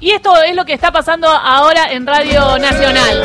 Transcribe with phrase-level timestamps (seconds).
[0.00, 3.22] Y esto es lo que está pasando ahora en Radio Nacional.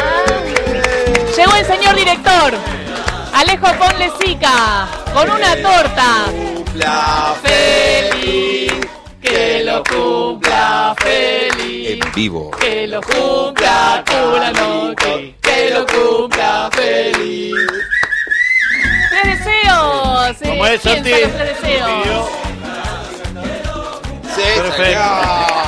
[1.35, 2.53] Llegó el señor director,
[3.33, 6.25] Alejo Ponlecica, con una torta.
[6.55, 8.73] Cumpla Feliz,
[9.21, 11.99] que lo cumpla feliz.
[12.03, 12.51] en vivo.
[12.51, 14.03] Que lo cumpla
[14.39, 17.53] la noche, que lo cumpla feliz.
[19.09, 20.41] Tres deseos.
[20.41, 21.09] eh, ¿Cómo es, ¿quién Santi?
[21.11, 22.29] tres deseos?
[24.35, 25.60] Perfecto.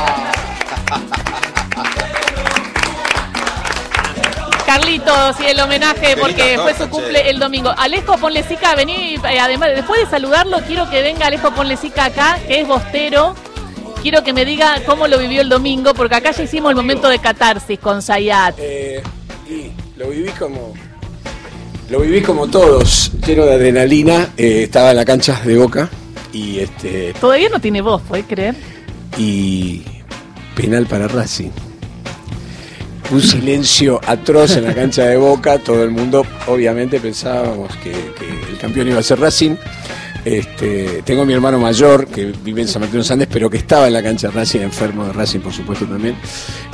[4.65, 7.73] Carlitos y el homenaje porque fue su cumple el domingo.
[7.77, 12.61] Alejo Ponlecica, vení, eh, además, después de saludarlo, quiero que venga Alejo Ponlecica acá, que
[12.61, 13.35] es bostero.
[14.01, 17.07] Quiero que me diga cómo lo vivió el domingo, porque acá ya hicimos el momento
[17.07, 18.55] de catarsis con Sayat.
[18.57, 19.03] Eh,
[19.49, 20.73] y lo viví como.
[21.89, 24.29] Lo viví como todos, lleno de adrenalina.
[24.37, 25.89] eh, estaba en la cancha de boca
[26.31, 27.13] y este.
[27.13, 28.55] Todavía no tiene voz, ¿puedes creer?
[29.17, 29.83] Y
[30.55, 31.51] penal para Racing.
[33.11, 35.59] Un silencio atroz en la cancha de boca.
[35.59, 39.55] Todo el mundo, obviamente, pensábamos que, el campeón iba a ser Racing.
[40.25, 43.49] Este, tengo a mi hermano mayor que vive en San Martín de los Andes, pero
[43.49, 46.15] que estaba en la cancha de Racing, enfermo de Racing, por supuesto, también.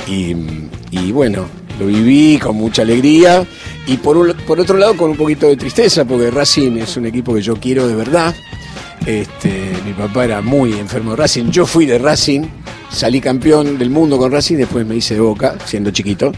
[0.06, 1.46] Y, bueno,
[1.78, 3.44] lo viví con mucha alegría.
[3.86, 7.42] Y por otro lado, con un poquito de tristeza, porque Racing es un equipo que
[7.42, 8.34] yo quiero de verdad.
[9.06, 11.50] Este, mi papá era muy enfermo de Racing.
[11.50, 12.42] Yo fui de Racing,
[12.90, 16.32] salí campeón del mundo con Racing, después me hice de boca, siendo chiquito,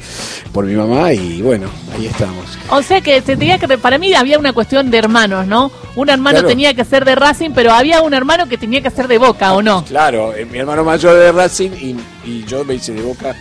[0.53, 2.45] por mi mamá, y bueno, ahí estamos.
[2.70, 5.70] O sea que se tenía que para mí había una cuestión de hermanos, ¿no?
[5.97, 6.48] Un hermano Claro.
[6.48, 9.53] tenía que ser de Racing, pero había un hermano que tenía que ser de Boca,
[9.55, 9.84] ¿o no?
[9.84, 13.34] Claro, eh, mi hermano mayor de Racing y, y yo me hice de boca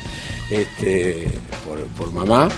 [0.49, 1.27] este,
[1.65, 2.49] por, por mamá,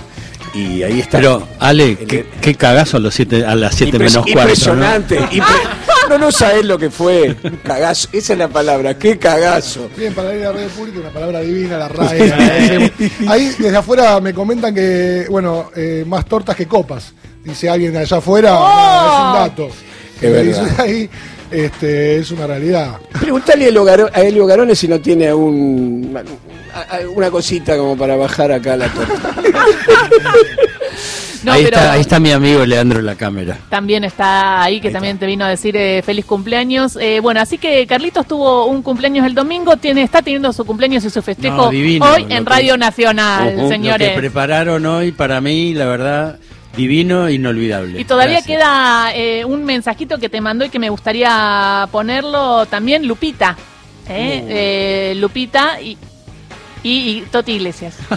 [0.53, 1.17] y ahí está.
[1.17, 4.33] Pero, Ale, El- qué, qué cagazo a, los siete, a las 7 Impres- menos cuarto.
[4.33, 4.41] ¿no?
[4.41, 5.19] Impresionante.
[5.19, 5.69] impre-
[6.09, 6.17] ¿no?
[6.17, 7.35] no, sabés lo que fue.
[7.63, 8.09] Cagazo.
[8.11, 8.97] Esa es la palabra.
[8.97, 9.89] Qué cagazo.
[9.97, 12.91] Bien, para ir a la red pública, una palabra divina, la RAE.
[13.27, 17.13] Ahí desde afuera me comentan que, bueno, eh, más tortas que copas.
[17.43, 18.63] Dice alguien de allá afuera, ¡Oh!
[18.67, 19.75] nada, es un dato.
[20.19, 20.63] Que Es verdad.
[20.69, 21.09] dice ahí,
[21.51, 22.97] este, es una realidad.
[23.19, 28.87] Preguntale a Elio Garones si no tiene a- una cosita como para bajar acá la
[28.87, 29.35] torta.
[31.43, 33.57] No, ahí, pero está, ahí está mi amigo Leandro en la cámara.
[33.67, 36.95] también está ahí, que también te vino a decir eh, feliz cumpleaños.
[36.95, 41.03] Eh, bueno, así que Carlitos tuvo un cumpleaños el domingo, tiene, está teniendo su cumpleaños
[41.03, 44.07] y su festejo No, divino, hoy en que- Radio Nacional, señores.
[44.07, 46.39] Lo que prepararon hoy para mí, la verdad,
[46.77, 47.99] divino e inolvidable.
[47.99, 48.57] Y todavía Gracias.
[48.59, 53.57] queda eh, un mensajito que te mandó y que me gustaría ponerlo también, Lupita.
[54.07, 54.45] ¿eh?
[54.47, 55.97] Eh, Lupita y,
[56.83, 57.97] y, y Toti Iglesias.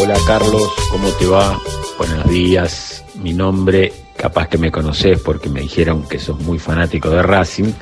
[0.00, 1.60] Hola Carlos, ¿cómo te va?
[1.96, 7.08] Buenos días, mi nombre, capaz que me conoces porque me dijeron que sos muy fanático
[7.10, 7.72] de Racing,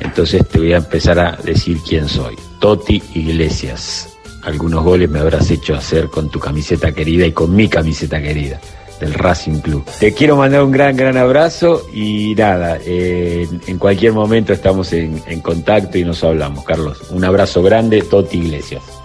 [0.00, 2.36] entonces te voy a empezar a decir quién soy.
[2.58, 4.08] Toti Iglesias.
[4.42, 8.60] Algunos goles me habrás hecho hacer con tu camiseta querida y con mi camiseta querida
[8.98, 9.84] del Racing Club.
[10.00, 15.22] Te quiero mandar un gran, gran abrazo y nada, eh, en cualquier momento estamos en,
[15.28, 17.02] en contacto y nos hablamos, Carlos.
[17.10, 19.01] Un abrazo grande, Toti Iglesias.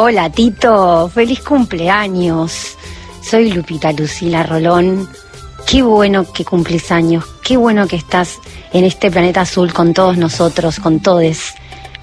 [0.00, 2.76] Hola Tito, feliz cumpleaños.
[3.20, 5.08] Soy Lupita Lucila Rolón.
[5.66, 8.38] Qué bueno que cumples años, qué bueno que estás
[8.72, 11.52] en este planeta azul con todos nosotros, con todes.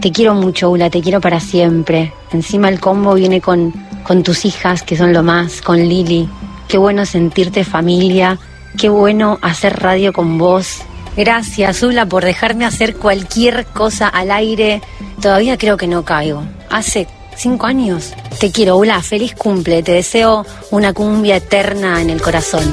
[0.02, 2.12] Te quiero mucho, Ula, te quiero para siempre.
[2.34, 3.72] Encima el combo viene con,
[4.04, 6.28] con tus hijas, que son lo más, con Lili.
[6.68, 8.38] Qué bueno sentirte familia,
[8.78, 10.82] qué bueno hacer radio con vos.
[11.16, 14.82] Gracias, Ula, por dejarme hacer cualquier cosa al aire.
[15.22, 16.44] Todavía creo que no caigo.
[16.70, 18.14] Hace cinco años.
[18.40, 19.84] Te quiero, Ula, feliz cumple.
[19.84, 22.64] Te deseo una cumbia eterna en el corazón.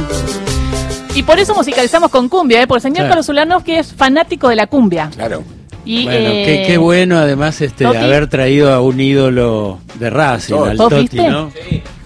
[1.15, 2.67] Y por eso musicalizamos con cumbia, ¿eh?
[2.67, 3.09] porque el señor Claro.
[3.11, 5.11] Carlos Ulanovsky es fanático de la cumbia.
[5.15, 5.43] Claro.
[5.85, 10.55] Y, Bueno, eh, qué, qué bueno además este haber traído a un ídolo de Racing,
[10.55, 10.71] Toti.
[10.71, 11.29] al ¿Vos Toti, viste?
[11.29, 11.51] ¿no?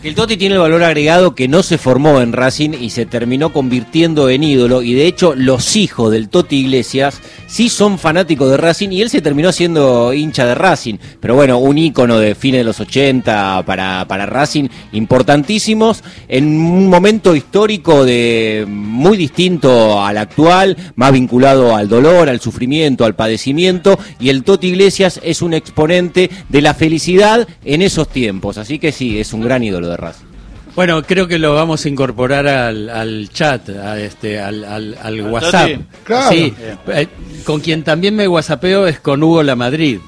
[0.06, 3.52] El Toti tiene el valor agregado que no se formó en Racing y se terminó
[3.52, 4.82] convirtiendo en ídolo.
[4.82, 9.10] Y de hecho, los hijos del Toti Iglesias sí son fanáticos de Racing y él
[9.10, 10.98] se terminó siendo hincha de Racing.
[11.18, 16.88] Pero bueno, un ícono de fines de los 80 para, para Racing, importantísimos, en un
[16.88, 23.98] momento histórico de muy distinto al actual, más vinculado al dolor, al sufrimiento, al padecimiento.
[24.20, 28.56] Y el Toti Iglesias es un exponente de la felicidad en esos tiempos.
[28.56, 30.26] Así que sí, es un gran ídolo de Racing.
[30.74, 35.22] Bueno, creo que lo vamos a incorporar al, al chat, a este, al, al, al
[35.22, 35.70] WhatsApp.
[36.04, 36.28] Claro.
[36.28, 36.52] Sí,
[36.88, 37.08] eh,
[37.44, 40.00] con quien también me whatsappeo es con Hugo La Madrid.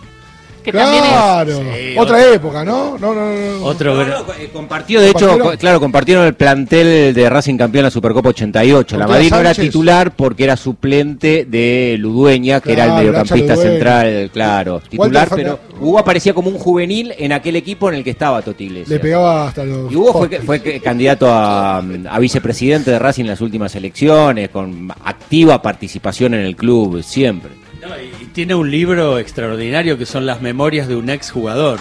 [0.72, 1.10] Que también es...
[1.10, 2.98] Claro, Sí, otra época, ¿no?
[2.98, 3.64] No, no, no.
[3.64, 7.80] Otro No, gran- no, eh, compartió, de hecho, claro, compartieron el plantel de Racing campeón
[7.80, 8.96] en la Supercopa 88.
[8.98, 14.30] La Madrid no era titular porque era suplente de Ludueña, que era el mediocampista central,
[14.32, 15.58] claro, titular, pero.
[15.80, 18.88] Hugo aparecía como un juvenil en aquel equipo en el que estaba Toti Iglesias.
[18.90, 19.92] Le pegaba hasta los.
[19.92, 24.92] Y Hugo fue, fue candidato a, a vicepresidente de Racing en las últimas elecciones, con
[25.04, 27.52] activa participación en el club siempre.
[27.80, 31.78] No, y tiene un libro extraordinario que son las memorias de un ex jugador.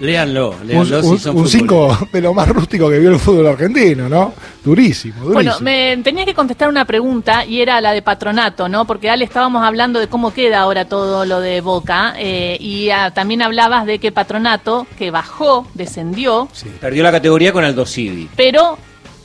[0.00, 3.18] Léanlo, Un, léanlo si un- son un cinco de lo más rústico que vio el
[3.18, 4.32] fútbol argentino, ¿no?
[4.64, 5.34] Durísimo, durísimo.
[5.34, 8.86] Bueno, me tenía que contestar una pregunta y era la de patronato, ¿no?
[8.86, 13.10] Porque Ale estábamos hablando de cómo queda ahora todo lo de Boca eh, y ah,
[13.12, 16.48] también hablabas de que patronato, que bajó, descendió,
[16.80, 18.30] Perdió la categoría con Aldo Civi.
[18.36, 18.78] pero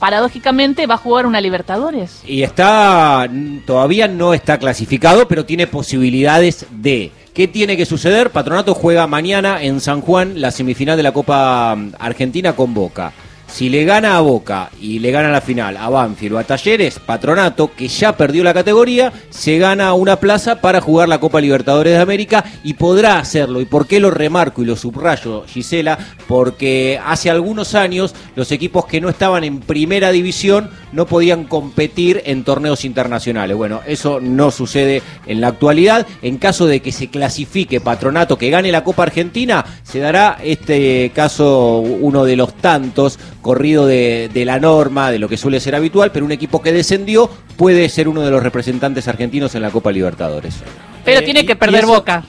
[0.04, 2.20] paradójicamente va a jugar una Libertadores.
[2.26, 3.26] Y está,
[3.64, 7.10] todavía no está clasificado, pero tiene posibilidades de.
[7.32, 8.28] ¿Qué tiene que suceder?
[8.28, 13.14] Patronato juega mañana en San Juan la semifinal de la Copa mm, Argentina con Boca.
[13.46, 16.98] Si le gana a Boca y le gana la final a Banfield o a Talleres,
[16.98, 21.92] Patronato, que ya perdió la categoría, se gana una plaza para jugar la Copa Libertadores
[21.92, 23.60] de América y podrá hacerlo.
[23.60, 25.98] ¿Y por qué lo remarco y lo subrayo, Gisela?
[26.26, 32.22] Porque hace algunos años los equipos que no estaban en primera división no podían competir
[32.26, 33.56] en torneos internacionales.
[33.56, 36.06] Bueno, eso no sucede en la actualidad.
[36.22, 41.12] En caso de que se clasifique Patronato, que gane la Copa Argentina, se dará este
[41.14, 45.76] caso uno de los tantos corrido de, de la norma, de lo que suele ser
[45.76, 49.70] habitual, pero un equipo que descendió puede ser uno de los representantes argentinos en la
[49.70, 50.56] Copa Libertadores.
[51.04, 52.24] Pero Eh, tiene que perder Boca.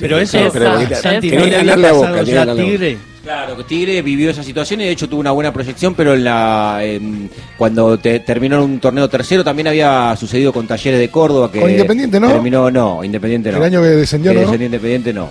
[0.00, 0.96] Pero eso, Esa, pero, esa.
[0.96, 2.56] Santi, Tiene ¿no que le había ganarle a Boca, ya a.
[2.56, 2.98] Tigre?
[3.22, 6.24] Claro, que Tigre vivió esa situación y de hecho tuvo una buena proyección, pero en
[6.24, 11.08] la en- cuando te- terminó en un torneo tercero también había sucedido con Talleres de
[11.10, 12.28] Córdoba que Con Independiente, ¿no?
[12.28, 13.58] Terminó no, Independiente no.
[13.58, 14.40] El año que descendió, Que ¿no?
[14.42, 15.30] descendió Independiente no.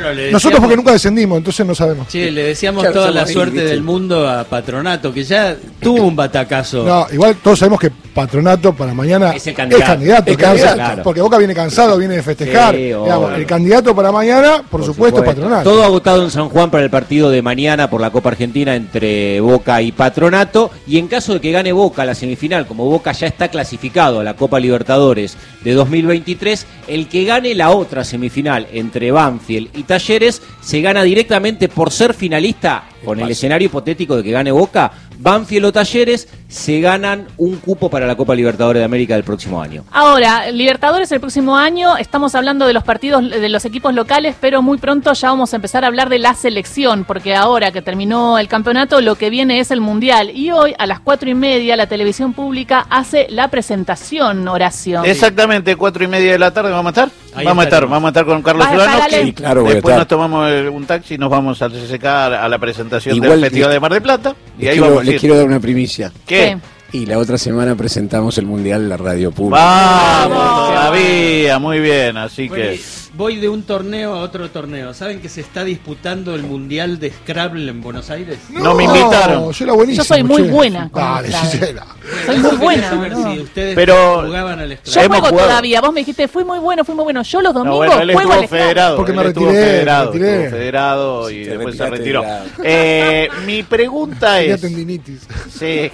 [0.00, 2.06] Bueno, le Nosotros decíamos- porque nunca descendimos, entonces no sabemos.
[2.08, 6.16] Sí, le deseamos Claro, toda la suerte del mundo a Patronato, que ya tuvo un
[6.16, 6.84] batacazo.
[6.84, 9.86] No, igual todos sabemos que Patronato para mañana Es el candidato.
[9.86, 10.74] candidato, Es quedarse- candidato.
[10.76, 11.02] Claro.
[11.04, 12.74] porque Boca viene cansado, viene de festejar.
[12.74, 13.36] Sí, Digamos, obvio.
[13.36, 15.70] el candidato para mañana, por, supuesto, Patronato.
[15.70, 19.40] Todo agotado en San Juan para el partido de mañana por la Copa Argentina entre
[19.40, 20.70] Boca y Patronato.
[20.86, 24.24] Y en caso de que gane Boca la semifinal, como Boca ya está clasificado a
[24.24, 30.40] la Copa Libertadores de 2023, el que gane la otra semifinal entre Banfield y Talleres
[30.60, 34.92] se gana directamente por ser finalista con el escenario hipotético de que gane Boca.
[35.18, 39.60] Banfield o Talleres se ganan un cupo para la Copa Libertadores de América del próximo
[39.60, 39.84] año.
[39.90, 44.62] Ahora, Libertadores el próximo año, estamos hablando de los partidos de los equipos locales, pero
[44.62, 48.38] muy pronto ya vamos a empezar a hablar de la selección, porque ahora que terminó
[48.38, 50.30] el campeonato, lo que viene es el Mundial.
[50.34, 55.04] Y hoy, a las cuatro y media, la televisión pública hace la presentación, Horacio.
[55.04, 57.10] Exactamente, cuatro y media de la tarde vamos a estar.
[57.34, 59.08] Ahí vamos a estar, vamos a estar con Carlos ¿Vas a?
[59.08, 62.48] Sí, claro, a Después nos tomamos el- un taxi y nos vamos al CCK a
[62.48, 64.34] la presentación Igual del les- Festival de Mar del Plata.
[64.58, 65.20] Y Les ahí quiero, vamos a les ir.
[65.20, 66.12] quiero dar una primicia.
[66.26, 66.58] ¿Qué?
[66.92, 69.62] Y la otra semana presentamos el Mundial en la radio pública.
[69.64, 72.80] Vamos, todavía, muy bien, así que...
[73.14, 74.94] voy de un torneo a otro torneo.
[74.94, 78.38] ¿Saben que se está disputando el Mundial de Scrabble en Buenos Aires?
[78.50, 79.50] No me invitaron.
[79.52, 80.04] Yo era buenísimo.
[80.04, 80.50] Yo soy muy che.
[80.50, 81.28] buena Dale.
[81.32, 81.86] Gisela.
[82.26, 82.90] Soy muy buena.
[82.90, 83.32] Saber boludo.
[83.34, 85.04] si ustedes Pero- jugaban al Yo Scrabble.
[85.04, 85.48] Hemos juego jugado.
[85.48, 85.80] todavía.
[85.80, 87.22] Vos me dijiste, fui muy bueno, fui muy bueno.
[87.22, 88.96] Yo los No, domingos bueno, él juego estuvo al federado.
[88.96, 90.34] Porque él me estuvo retiré, me federado, retiré.
[90.44, 92.24] estuvo federado y después se retiró.
[92.64, 94.60] Eh, mi pregunta es...
[94.60, 95.26] tendinitis.
[95.50, 95.90] Sí,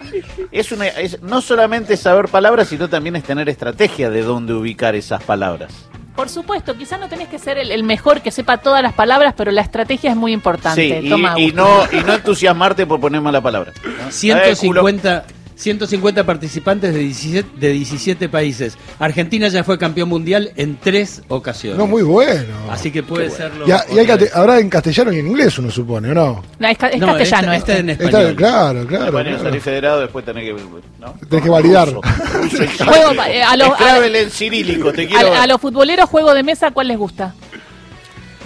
[0.52, 4.94] es, una, es no solamente saber palabras, sino también es tener estrategia de dónde ubicar
[4.94, 5.72] esas palabras.
[6.18, 9.34] Por supuesto, quizás no tenés que ser el, el mejor que sepa todas las palabras,
[9.36, 11.00] pero la estrategia es muy importante.
[11.00, 13.70] Sí, y, Toma, y no, y no entusiasmarte por poner mala palabra.
[13.70, 14.10] Eh, culo.
[14.10, 15.24] 150,
[15.58, 18.78] 150 participantes de 17, de 17 países.
[19.00, 21.78] Argentina ya fue campeón mundial en tres ocasiones.
[21.78, 22.54] No, muy bueno.
[22.70, 23.66] Así que puede serlo.
[23.66, 26.44] Y, ha- y hay cate- habrá en castellano y en inglés, uno supone, ¿o no?
[26.58, 27.80] No, es, ca- es No, castellano esta- esta este.
[27.80, 28.36] en Está- español.
[28.36, 29.12] claro, claro.
[29.12, 29.44] Bueno, claro.
[29.44, 30.52] salir federado, después tenés que.
[31.00, 31.14] ¿no?
[31.28, 31.88] Tenés que validar.
[31.88, 35.34] Juego, eh, a, los, a, en cirílico, te quiero.
[35.34, 37.34] a- a los futboleros, juego de mesa, ¿cuál les gusta?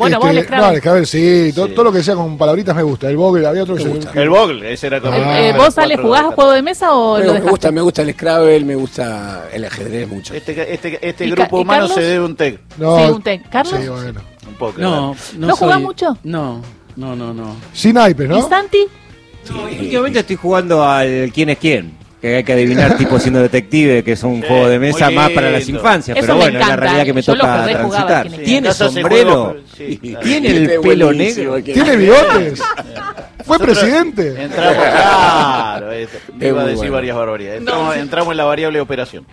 [0.02, 0.66] Bueno, vos Este, el Scrabble.
[0.66, 1.72] No, el Scrabble sí, todo, Sí.
[1.74, 3.08] todo lo que sea con palabritas me gusta.
[3.08, 4.20] El Bogle, había otro que Me se gusta.
[4.22, 5.12] El Bogle, ese era como.
[5.14, 7.80] Ah, Eh, ¿Vos, Ale, jugás de- juego de mesa o Pero lo me gusta, me
[7.80, 10.34] gusta el Scrabble, me gusta el ajedrez mucho.
[10.34, 11.94] Este, este, este ¿Y grupo y humano Carlos?
[11.94, 12.60] se debe un tec.
[12.78, 13.42] No, Sí, un té.
[13.50, 13.80] ¿Carlos?
[13.80, 14.20] Sí, bueno.
[14.48, 14.74] Un poco.
[14.80, 16.18] No, no, ¿No jugás soy- mucho?
[16.24, 16.60] No,
[16.96, 17.56] no, no, no.
[17.72, 18.48] Sin naipes, ¿Y ¿no?
[18.48, 18.86] Santi?
[19.80, 21.92] Últimamente estoy jugando al quién es quién.
[22.22, 25.30] Que hay que adivinar tipo siendo detective, que es un Sí, juego de mesa más
[25.30, 26.16] para las infancias.
[26.16, 28.30] Eso pero bueno, es la realidad que me yo toca transitar.
[28.30, 29.44] Sí, ¿Tiene sombrero?
[29.46, 30.20] juega- sí, claro.
[30.20, 31.60] ¿Tiene el pelo negro?
[31.62, 32.62] ¿Tiene bigotes?
[33.44, 34.40] ¿Fue Nosotros presidente?
[34.40, 35.86] Entramos, claro,
[36.40, 36.92] iba a decir bueno.
[36.92, 37.58] varias barbaridades.
[37.58, 39.26] Entramos, entramos en la variable operación.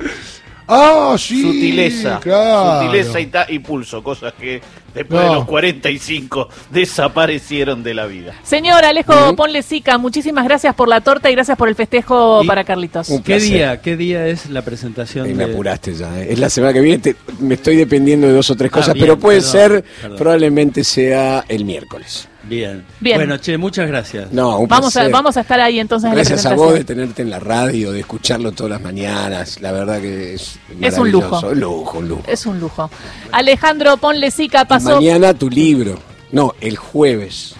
[0.71, 1.41] Ah, sí.
[1.41, 2.19] Sutileza.
[2.21, 2.81] Claro.
[2.85, 4.61] Sutileza y, ta- y pulso, cosas que
[4.93, 8.33] después de los 45 desaparecieron de la vida.
[8.43, 12.47] Señor Alejo Ponle Sica, muchísimas gracias por la torta y gracias por el festejo Y-
[12.47, 13.09] para Carlitos.
[13.09, 15.25] Un ¿Qué día, ¿Qué día es la presentación?
[15.25, 16.19] Ahí me apuraste ya.
[16.21, 16.27] ¿eh?
[16.31, 16.99] Es la semana que viene.
[16.99, 19.83] te- me estoy dependiendo de dos o tres Ah, cosas, bien, pero puede perdón, ser,
[20.01, 20.17] perdón.
[20.17, 22.28] probablemente sea el miércoles.
[22.43, 22.85] Bien.
[22.99, 23.17] Bien.
[23.17, 24.31] Bueno, che, muchas gracias.
[24.31, 27.21] No, un Vamos a, vamos a estar ahí entonces Gracias en a vos de tenerte
[27.21, 29.59] en la radio, de escucharlo todas las mañanas.
[29.61, 31.29] La verdad que es Es un lujo.
[31.41, 31.49] maravilloso.
[31.51, 32.23] Un lujo, un lujo.
[32.27, 32.89] Es un lujo.
[33.31, 34.95] Alejandro Ponle Sica pasó.
[34.95, 35.99] Mañana tu libro.
[36.31, 37.55] No, el jueves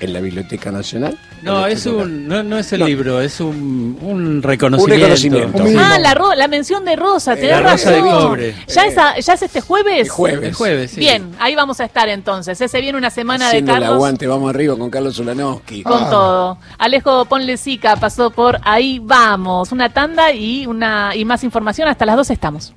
[0.00, 1.18] en la Biblioteca Nacional.
[1.42, 2.86] No, es un, no, no es el No.
[2.86, 4.94] libro, es un, un reconocimiento.
[4.94, 5.58] Un reconocimiento.
[5.58, 5.82] Un mínimo.
[5.84, 8.22] Ah, la, ro- la mención de Rosa, Eh, tenés la Rosa de razón.
[8.28, 8.54] cobre.
[8.66, 10.00] ¿Ya, es a- ¿Ya es este jueves?
[10.00, 10.48] El jueves.
[10.48, 11.00] El jueves, sí.
[11.00, 12.60] Bien, ahí vamos a estar entonces.
[12.60, 13.94] Ese viene una semana de Haciendo el Carlos.
[13.96, 15.82] aguante, vamos arriba con Carlos Ulanowski.
[15.82, 16.10] Con Ah.
[16.10, 16.58] todo.
[16.78, 19.72] Alejo Ponle Sica pasó por ahí vamos.
[19.72, 21.88] Una tanda y una y más información.
[21.88, 22.72] Hasta las dos estamos.